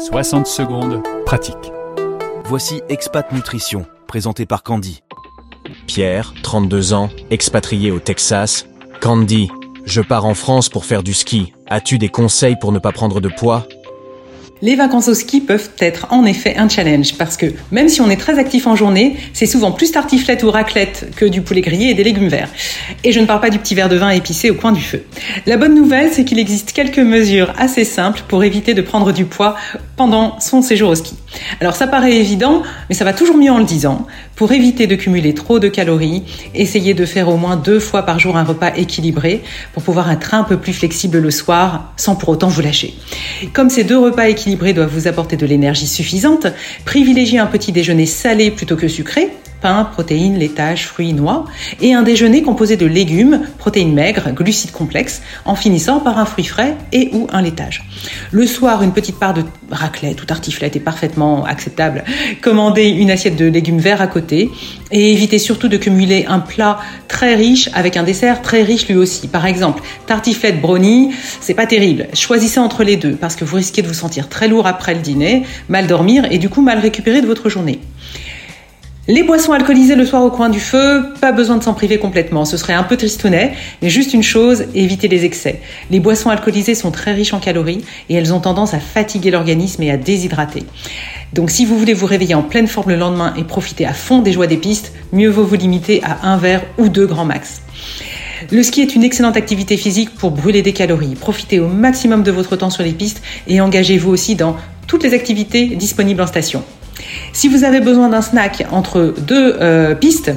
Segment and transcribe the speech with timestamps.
[0.00, 1.72] 60 secondes, pratique.
[2.46, 5.02] Voici Expat Nutrition, présenté par Candy.
[5.86, 8.66] Pierre, 32 ans, expatrié au Texas.
[9.02, 9.50] Candy,
[9.84, 11.52] je pars en France pour faire du ski.
[11.68, 13.68] As-tu des conseils pour ne pas prendre de poids?
[14.62, 18.10] Les vacances au ski peuvent être en effet un challenge parce que même si on
[18.10, 21.88] est très actif en journée, c'est souvent plus tartiflette ou raclette que du poulet grillé
[21.88, 22.50] et des légumes verts.
[23.02, 25.02] Et je ne parle pas du petit verre de vin épicé au coin du feu.
[25.46, 29.24] La bonne nouvelle, c'est qu'il existe quelques mesures assez simples pour éviter de prendre du
[29.24, 29.56] poids
[30.00, 31.14] pendant son séjour au ski.
[31.60, 34.06] Alors ça paraît évident, mais ça va toujours mieux en le disant.
[34.34, 36.22] Pour éviter de cumuler trop de calories,
[36.54, 39.42] essayez de faire au moins deux fois par jour un repas équilibré
[39.74, 42.94] pour pouvoir être un peu plus flexible le soir sans pour autant vous lâcher.
[43.52, 46.46] Comme ces deux repas équilibrés doivent vous apporter de l'énergie suffisante,
[46.86, 49.28] privilégiez un petit déjeuner salé plutôt que sucré,
[49.60, 51.44] pain, protéines, laitage, fruits, noix,
[51.80, 56.44] et un déjeuner composé de légumes, protéines maigres, glucides complexes, en finissant par un fruit
[56.44, 57.84] frais et ou un laitage.
[58.30, 62.04] Le soir, une petite part de raclette ou tartiflette est parfaitement acceptable.
[62.40, 64.50] Commandez une assiette de légumes verts à côté
[64.90, 68.96] et évitez surtout de cumuler un plat très riche avec un dessert très riche lui
[68.96, 69.28] aussi.
[69.28, 72.08] Par exemple, tartiflette brownie, c'est pas terrible.
[72.14, 75.00] Choisissez entre les deux parce que vous risquez de vous sentir très lourd après le
[75.00, 77.80] dîner, mal dormir et du coup mal récupérer de votre journée.
[79.12, 82.44] Les boissons alcoolisées le soir au coin du feu, pas besoin de s'en priver complètement.
[82.44, 85.60] Ce serait un peu tristounet, mais juste une chose, évitez les excès.
[85.90, 89.82] Les boissons alcoolisées sont très riches en calories et elles ont tendance à fatiguer l'organisme
[89.82, 90.62] et à déshydrater.
[91.32, 94.20] Donc si vous voulez vous réveiller en pleine forme le lendemain et profiter à fond
[94.20, 97.62] des joies des pistes, mieux vaut vous limiter à un verre ou deux grands max.
[98.52, 101.16] Le ski est une excellente activité physique pour brûler des calories.
[101.16, 105.14] Profitez au maximum de votre temps sur les pistes et engagez-vous aussi dans toutes les
[105.14, 106.62] activités disponibles en station.
[107.32, 110.32] Si vous avez besoin d'un snack entre deux euh, pistes,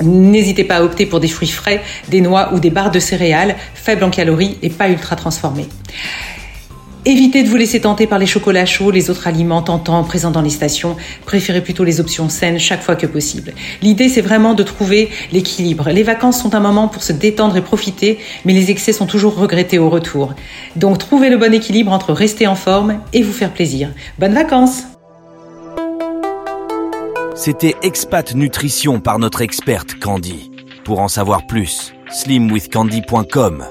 [0.00, 3.56] N'hésitez pas à opter pour des fruits frais, des noix ou des barres de céréales
[3.74, 5.66] faibles en calories et pas ultra transformées.
[7.04, 10.42] Évitez de vous laisser tenter par les chocolats chauds, les autres aliments tentants présents dans
[10.42, 10.94] les stations.
[11.24, 13.54] Préférez plutôt les options saines chaque fois que possible.
[13.80, 15.88] L'idée, c'est vraiment de trouver l'équilibre.
[15.88, 19.36] Les vacances sont un moment pour se détendre et profiter, mais les excès sont toujours
[19.36, 20.34] regrettés au retour.
[20.76, 23.90] Donc, trouvez le bon équilibre entre rester en forme et vous faire plaisir.
[24.18, 24.97] Bonnes vacances!
[27.38, 30.50] C'était Expat Nutrition par notre experte Candy.
[30.84, 33.64] Pour en savoir plus, slimwithcandy.com.